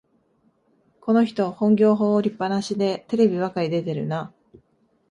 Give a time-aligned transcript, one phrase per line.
[0.99, 4.33] この人、本業を放りっぱなしでテレビばかり出てるな